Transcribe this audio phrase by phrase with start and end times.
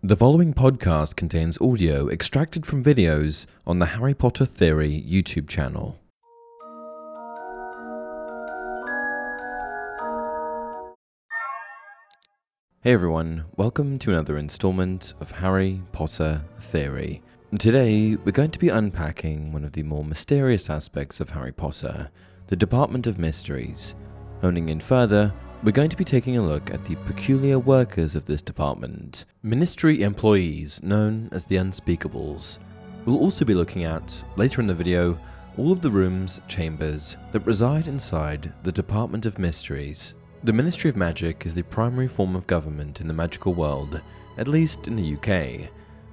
[0.00, 5.98] The following podcast contains audio extracted from videos on the Harry Potter Theory YouTube channel.
[12.80, 17.20] Hey everyone, welcome to another installment of Harry Potter Theory.
[17.58, 22.12] Today, we're going to be unpacking one of the more mysterious aspects of Harry Potter,
[22.46, 23.96] the Department of Mysteries.
[24.40, 25.32] Honing in further,
[25.64, 30.02] we're going to be taking a look at the peculiar workers of this department, ministry
[30.04, 32.60] employees known as the Unspeakables.
[33.04, 35.18] We'll also be looking at, later in the video,
[35.56, 40.14] all of the rooms, chambers that reside inside the Department of Mysteries.
[40.44, 44.00] The Ministry of Magic is the primary form of government in the magical world,
[44.36, 45.68] at least in the UK.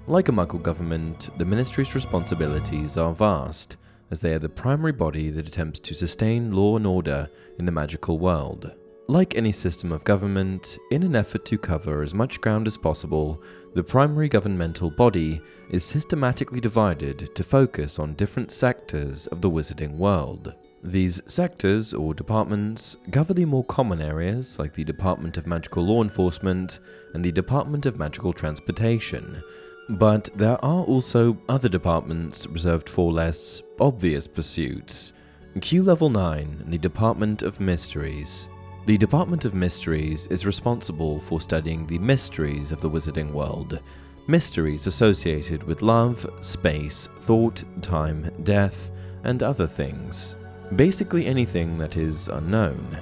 [0.08, 3.77] Like a Muggle government, the Ministry's responsibilities are vast,
[4.16, 7.71] as they are the primary body that attempts to sustain law and order in the
[7.71, 8.71] magical world.
[9.09, 13.43] Like any system of government, in an effort to cover as much ground as possible,
[13.73, 19.97] the primary governmental body is systematically divided to focus on different sectors of the wizarding
[19.97, 20.53] world.
[20.81, 26.02] These sectors, or departments, cover the more common areas like the Department of Magical Law
[26.02, 26.80] Enforcement
[27.13, 29.43] and the Department of Magical Transportation.
[29.89, 35.14] But there are also other departments reserved for less obvious pursuits.
[35.61, 38.50] Q Level 9 the Department of Mysteries.
[38.88, 43.80] The Department of Mysteries is responsible for studying the mysteries of the wizarding world,
[44.27, 48.92] mysteries associated with love, space, thought, time, death,
[49.23, 50.36] and other things.
[50.75, 52.98] Basically, anything that is unknown.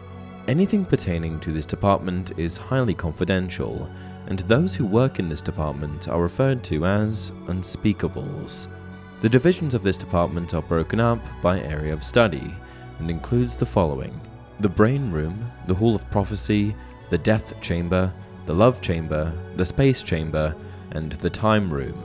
[0.47, 3.89] Anything pertaining to this department is highly confidential,
[4.27, 8.67] and those who work in this department are referred to as unspeakables.
[9.21, 12.53] The divisions of this department are broken up by area of study
[12.99, 14.19] and includes the following
[14.59, 16.75] the Brain Room, the Hall of Prophecy,
[17.09, 18.13] the Death Chamber,
[18.45, 20.53] the Love Chamber, the Space Chamber,
[20.91, 21.97] and the Time Room.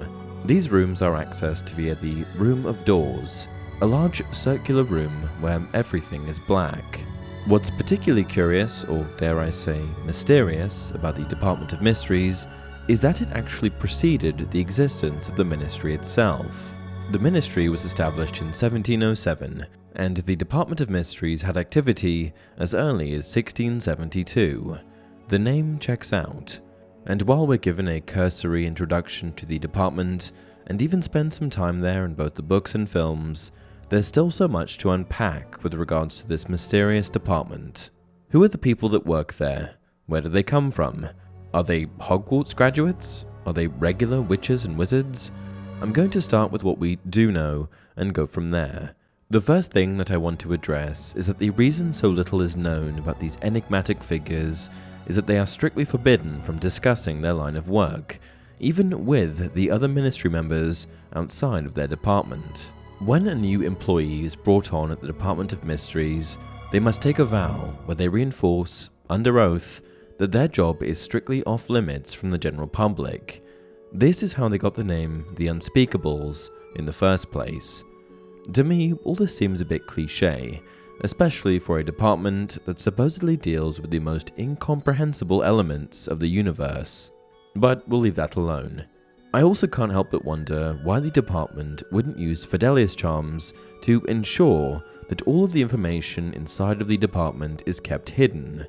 [0.44, 3.49] These rooms are accessed via the Room of Doors,
[3.81, 7.00] a large circular room where everything is black.
[7.47, 12.47] What's particularly curious, or dare I say mysterious, about the Department of Mysteries
[12.88, 16.75] is that it actually preceded the existence of the ministry itself.
[17.10, 19.66] The ministry was established in 1707
[19.99, 24.78] and the Department of Mysteries had activity as early as 1672.
[25.28, 26.60] The name checks out,
[27.05, 30.32] and while we're given a cursory introduction to the department
[30.69, 33.50] and even spend some time there in both the books and films,
[33.88, 37.91] there's still so much to unpack with regards to this mysterious department.
[38.31, 39.76] Who are the people that work there?
[40.06, 41.09] Where do they come from?
[41.54, 43.25] Are they Hogwarts graduates?
[43.47, 45.31] Are they regular witches and wizards?
[45.81, 48.94] I'm going to start with what we do know and go from there.
[49.31, 52.56] The first thing that I want to address is that the reason so little is
[52.56, 54.69] known about these enigmatic figures
[55.06, 58.20] is that they are strictly forbidden from discussing their line of work,
[58.60, 62.70] even with the other ministry members outside of their department.
[63.00, 66.36] When a new employee is brought on at the Department of Mysteries,
[66.72, 69.81] they must take a vow where they reinforce, under oath,
[70.19, 73.44] that their job is strictly off limits from the general public.
[73.92, 77.84] This is how they got the name the Unspeakables in the first place.
[78.53, 80.60] To me, all this seems a bit cliche,
[81.03, 87.12] especially for a department that supposedly deals with the most incomprehensible elements of the universe.
[87.54, 88.87] But we'll leave that alone.
[89.34, 93.52] I also can't help but wonder why the department wouldn't use Fidelius charms
[93.82, 98.66] to ensure that all of the information inside of the department is kept hidden.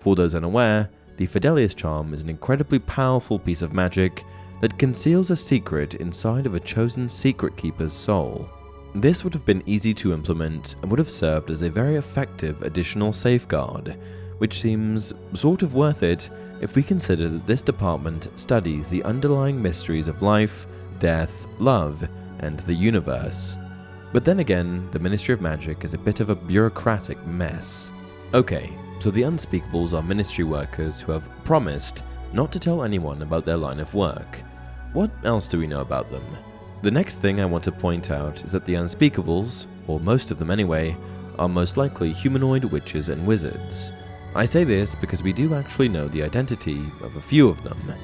[0.00, 4.24] For those unaware, the Fidelius charm is an incredibly powerful piece of magic
[4.60, 8.48] that conceals a secret inside of a chosen secret keeper's soul.
[8.96, 12.60] This would have been easy to implement and would have served as a very effective
[12.62, 13.96] additional safeguard,
[14.38, 16.30] which seems sort of worth it
[16.60, 20.66] if we consider that this department studies the underlying mysteries of life,
[20.98, 22.08] death, love,
[22.40, 23.56] and the universe.
[24.12, 27.90] But then again, the Ministry of Magic is a bit of a bureaucratic mess.
[28.34, 32.02] Okay, so the Unspeakables are ministry workers who have promised
[32.32, 34.42] not to tell anyone about their line of work.
[34.92, 36.24] What else do we know about them?
[36.82, 40.38] The next thing I want to point out is that the Unspeakables, or most of
[40.38, 40.96] them anyway,
[41.38, 43.92] are most likely humanoid witches and wizards.
[44.34, 47.94] I say this because we do actually know the identity of a few of them.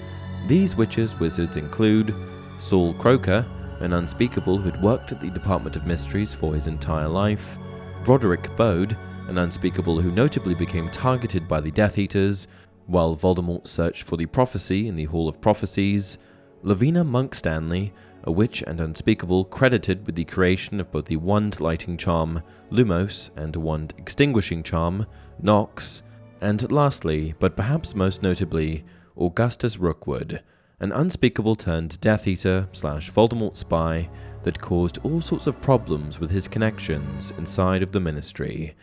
[0.49, 2.15] These witches wizards include
[2.59, 3.47] Saul Croker,
[3.81, 7.57] an unspeakable who had worked at the Department of Mysteries for his entire life,
[8.05, 8.97] Broderick Bode,
[9.29, 12.49] an unspeakable who notably became targeted by the Death Eaters
[12.87, 16.19] while Voldemort searched for the prophecy in the Hall of Prophecies,
[16.65, 17.93] Levina Monkstanley,
[18.25, 22.43] a witch and unspeakable credited with the creation of both the wand lighting charm
[22.73, 25.07] Lumos and wand extinguishing charm
[25.41, 26.03] Nox,
[26.41, 28.85] and lastly, but perhaps most notably,
[29.17, 30.43] Augustus Rookwood,
[30.81, 34.11] an unspeakable turned Death Eater slash Voldemort spy
[34.43, 38.77] that caused all sorts of problems with his connections inside of the Ministry.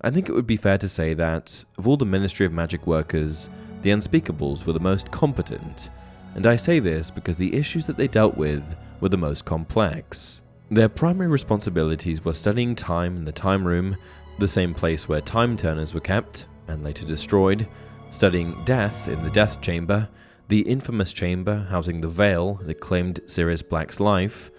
[0.00, 2.86] I think it would be fair to say that, of all the Ministry of Magic
[2.86, 3.48] workers,
[3.82, 5.90] the Unspeakables were the most competent,
[6.34, 8.64] and I say this because the issues that they dealt with
[9.00, 10.42] were the most complex.
[10.70, 13.96] Their primary responsibilities were studying time in the Time Room,
[14.38, 17.68] the same place where Time Turners were kept, and later destroyed,
[18.10, 20.08] studying death in the Death Chamber,
[20.48, 24.50] the infamous chamber housing the veil that claimed Sirius Black's life,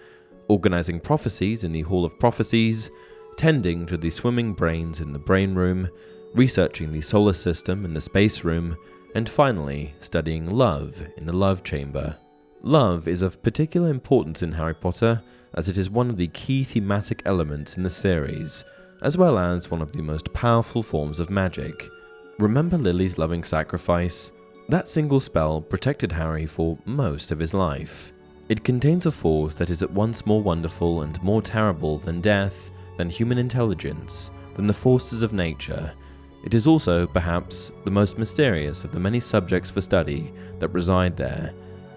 [0.48, 2.90] organizing prophecies in the Hall of Prophecies,
[3.36, 5.88] tending to the swimming brains in the brain room,
[6.34, 8.76] researching the solar system in the space room,
[9.14, 12.16] and finally studying love in the love chamber.
[12.62, 15.22] Love is of particular importance in Harry Potter
[15.54, 18.64] as it is one of the key thematic elements in the series,
[19.02, 21.88] as well as one of the most powerful forms of magic.
[22.38, 24.30] Remember Lily's loving sacrifice?
[24.68, 28.12] That single spell protected Harry for most of his life.
[28.50, 32.70] It contains a force that is at once more wonderful and more terrible than death,
[32.98, 35.94] than human intelligence, than the forces of nature.
[36.44, 41.16] It is also, perhaps, the most mysterious of the many subjects for study that reside
[41.16, 41.54] there.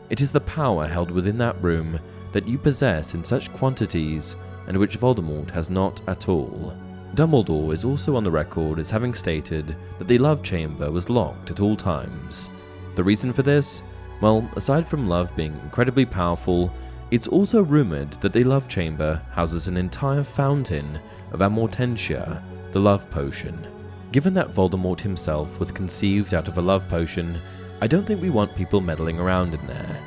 [0.10, 2.00] It is the power held within that room
[2.32, 4.38] that you possess in such quantities
[4.68, 6.74] and which Voldemort has not at all.
[7.16, 11.52] Dumbledore is also on the record as having stated that the love chamber was locked
[11.52, 12.50] at all times.
[12.96, 13.82] The reason for this?
[14.22, 16.72] Well, aside from love being incredibly powerful,
[17.12, 21.00] it's also rumored that the love chamber houses an entire fountain
[21.32, 22.42] of Amortentia,
[22.72, 23.68] the love potion.
[24.12, 27.40] Given that Voldemort himself was conceived out of a love potion,
[27.82, 30.00] I don't think we want people meddling around in there.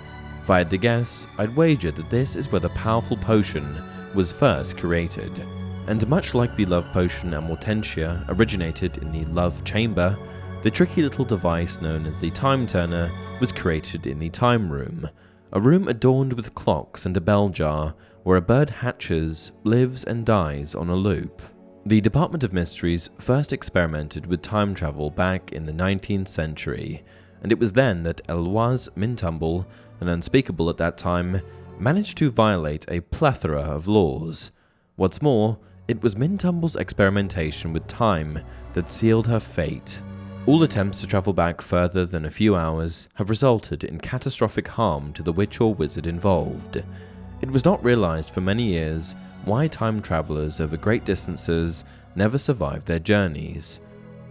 [0.43, 3.77] If I had to guess, I'd wager that this is where the powerful potion
[4.15, 5.33] was first created.
[5.88, 10.17] And much like the love potion Amortentia originated in the love chamber,
[10.62, 15.11] the tricky little device known as the Time Turner was created in the Time Room,
[15.52, 20.25] a room adorned with clocks and a bell jar where a bird hatches, lives, and
[20.25, 21.43] dies on a loop.
[21.84, 27.02] The Department of Mysteries first experimented with time travel back in the 19th century,
[27.43, 29.67] and it was then that Eloise Mintumble,
[29.99, 31.40] an unspeakable at that time,
[31.81, 34.52] managed to violate a plethora of laws.
[34.94, 35.58] What's more,
[35.88, 38.38] it was Mintumble's experimentation with time
[38.73, 40.00] that sealed her fate.
[40.46, 45.12] All attempts to travel back further than a few hours have resulted in catastrophic harm
[45.12, 46.82] to the witch or wizard involved.
[47.40, 49.14] It was not realized for many years
[49.44, 51.84] why time travelers over great distances
[52.14, 53.81] never survived their journeys.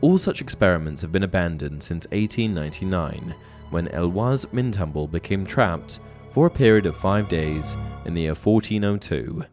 [0.01, 3.36] All such experiments have been abandoned since 1899,
[3.69, 6.00] when Eloise Mintumble became trapped
[6.31, 7.75] for a period of five days
[8.06, 9.45] in the year 1402.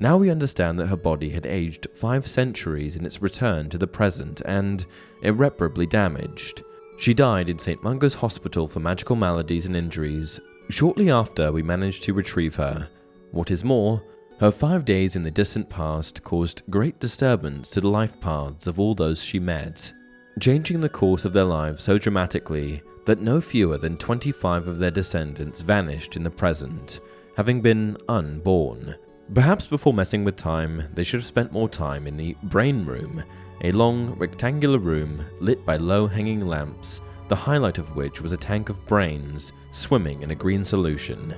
[0.00, 3.86] Now we understand that her body had aged five centuries in its return to the
[3.86, 4.86] present and
[5.22, 6.62] irreparably damaged.
[6.96, 7.82] She died in St.
[7.82, 12.88] Mungo's Hospital for Magical Maladies and Injuries shortly after we managed to retrieve her.
[13.32, 14.02] What is more,
[14.38, 18.80] her five days in the distant past caused great disturbance to the life paths of
[18.80, 19.92] all those she met,
[20.40, 24.90] changing the course of their lives so dramatically that no fewer than 25 of their
[24.90, 27.00] descendants vanished in the present,
[27.36, 28.96] having been unborn.
[29.32, 33.22] Perhaps before messing with time, they should have spent more time in the brain room,
[33.62, 38.36] a long, rectangular room lit by low hanging lamps, the highlight of which was a
[38.36, 41.36] tank of brains swimming in a green solution.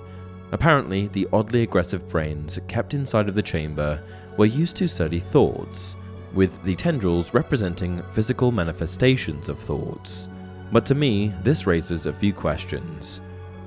[0.52, 4.02] Apparently, the oddly aggressive brains kept inside of the chamber
[4.38, 5.94] were used to study thoughts,
[6.32, 10.28] with the tendrils representing physical manifestations of thoughts.
[10.72, 13.20] But to me, this raises a few questions.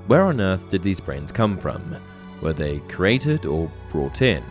[0.08, 1.96] Where on earth did these brains come from?
[2.46, 4.44] Were they created or brought in?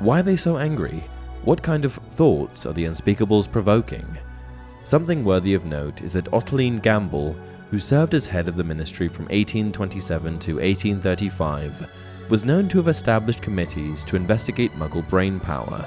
[0.00, 1.04] Why are they so angry?
[1.44, 4.18] What kind of thoughts are the unspeakables provoking?
[4.82, 7.36] Something worthy of note is that Ottaline Gambol,
[7.70, 11.88] who served as head of the ministry from 1827 to 1835,
[12.28, 15.86] was known to have established committees to investigate Muggle brain power.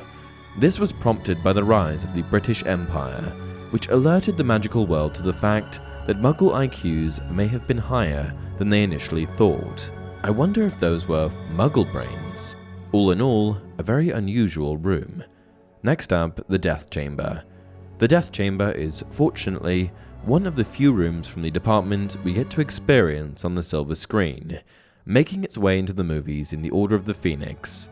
[0.58, 3.34] This was prompted by the rise of the British Empire,
[3.72, 8.34] which alerted the magical world to the fact that Muggle IQs may have been higher
[8.58, 9.92] than they initially thought.
[10.26, 12.56] I wonder if those were muggle brains.
[12.94, 15.24] All in all, a very unusual room.
[15.84, 17.44] Next up, the Death Chamber.
[18.00, 19.92] The Death Chamber is, fortunately,
[20.24, 23.94] one of the few rooms from the department we get to experience on the silver
[23.94, 24.62] screen,
[25.06, 27.90] making its way into the movies in the Order of the Phoenix.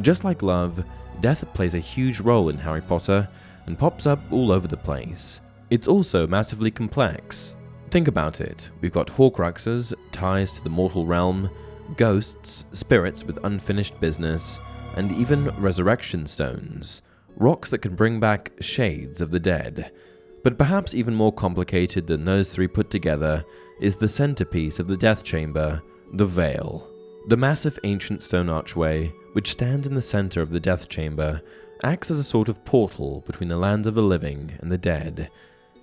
[0.00, 0.84] Just like love,
[1.20, 3.28] death plays a huge role in Harry Potter
[3.66, 5.40] and pops up all over the place.
[5.68, 7.56] It's also massively complex.
[7.90, 11.50] Think about it we've got Horcruxes, ties to the mortal realm,
[11.96, 14.60] ghosts, spirits with unfinished business,
[14.96, 17.02] and even resurrection stones,
[17.36, 19.90] rocks that can bring back shades of the dead.
[20.44, 23.44] But perhaps even more complicated than those three put together
[23.80, 25.82] is the centerpiece of the Death Chamber,
[26.12, 26.88] the Veil.
[27.28, 31.40] The massive ancient stone archway, which stands in the center of the Death Chamber,
[31.84, 35.30] acts as a sort of portal between the lands of the living and the dead.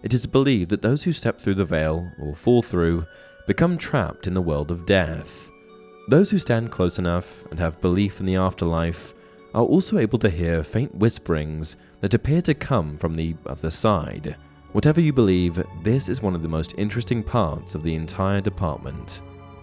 [0.03, 3.05] It is believed that those who step through the veil, or fall through,
[3.47, 5.49] become trapped in the world of death.
[6.09, 9.13] Those who stand close enough and have belief in the afterlife
[9.53, 14.35] are also able to hear faint whisperings that appear to come from the other side.
[14.71, 19.21] Whatever you believe, this is one of the most interesting parts of the entire department.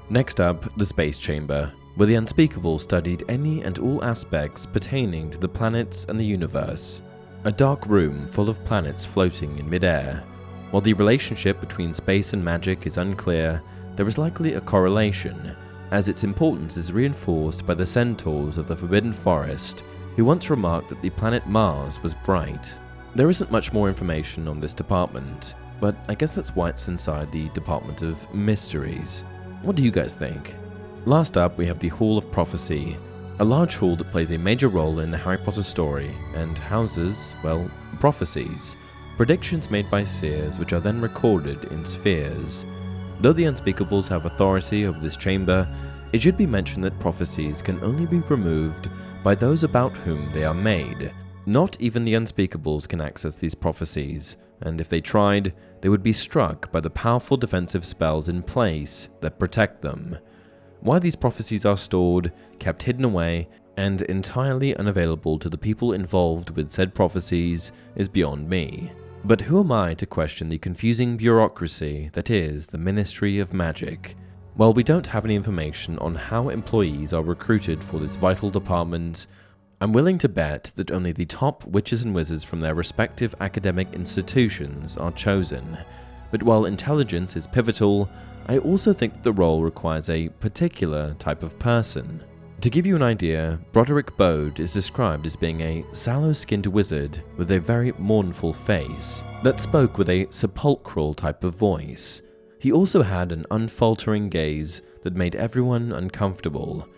[0.09, 5.39] Next up, the Space Chamber, where the Unspeakable studied any and all aspects pertaining to
[5.39, 7.03] the planets and the universe.
[7.43, 10.23] A dark room full of planets floating in midair.
[10.71, 13.61] While the relationship between space and magic is unclear,
[13.97, 15.57] there is likely a correlation,
[15.91, 19.85] as its importance is reinforced by the centaurs of the Forbidden Forest,
[20.17, 22.75] who once remarked that the planet Mars was bright
[23.17, 27.33] there isn't much more information on this department, but I guess that's why it's inside
[27.33, 29.25] the Department of Mysteries.
[29.63, 30.55] What do you guys think?
[31.07, 32.99] Last up, we have the Hall of Prophecy,
[33.39, 37.33] a large hall that plays a major role in the Harry Potter story and houses,
[37.43, 38.77] well, prophecies,
[39.17, 42.67] predictions made by seers which are then recorded in spheres.
[43.21, 45.67] Though the Unspeakables have authority over this chamber,
[46.13, 48.89] it should be mentioned that prophecies can only be removed
[49.25, 51.13] by those about whom they are made,
[51.47, 56.13] not even the unspeakables can access these prophecies, and if they tried, they would be
[56.13, 60.19] struck by the powerful defensive spells in place that protect them.
[60.81, 66.51] Why these prophecies are stored, kept hidden away, and entirely unavailable to the people involved
[66.51, 68.91] with said prophecies is beyond me.
[69.27, 74.15] But who am I to question the confusing bureaucracy that is the Ministry of Magic?
[74.55, 79.27] While we don't have any information on how employees are recruited for this vital department,
[79.81, 83.93] I'm willing to bet that only the top witches and wizards from their respective academic
[83.95, 85.77] institutions are chosen.
[86.31, 88.09] But while intelligence is pivotal,
[88.47, 92.23] I also think that the role requires a particular type of person.
[92.61, 97.23] To give you an idea, Broderick Bode is described as being a sallow skinned wizard
[97.37, 102.23] with a very mournful face that spoke with a sepulchral type of voice.
[102.59, 106.89] He also had an unfaltering gaze that made everyone uncomfortable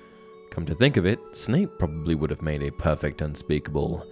[0.59, 4.05] Come to think of it, Snape probably would have made a perfect unspeakable.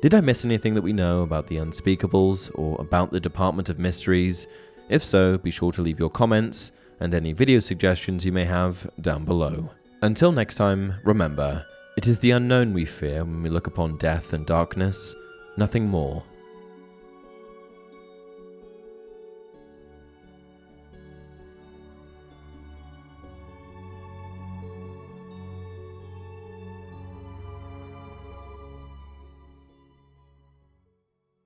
[0.00, 3.78] Did I miss anything that we know about the unspeakables or about the Department of
[3.78, 4.48] Mysteries?
[4.88, 8.90] If so, be sure to leave your comments and any video suggestions you may have
[9.00, 9.70] down below.
[10.02, 11.64] Until next time, remember,
[11.96, 15.14] it is the unknown we fear when we look upon death and darkness,
[15.56, 16.24] nothing more.